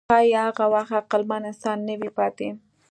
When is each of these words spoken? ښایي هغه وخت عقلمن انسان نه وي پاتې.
ښایي 0.09 0.33
هغه 0.45 0.65
وخت 0.73 0.91
عقلمن 1.01 1.41
انسان 1.51 1.77
نه 1.87 1.93
وي 1.99 2.09
پاتې. 2.17 2.47